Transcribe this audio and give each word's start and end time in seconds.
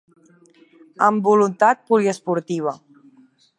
Amb 1.09 1.21
voluntat 1.29 1.85
poliesportiva. 1.93 2.77